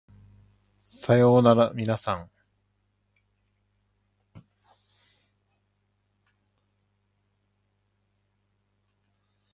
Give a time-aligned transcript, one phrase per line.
[0.81, 2.27] さようならみなさ
[4.33, 4.41] ま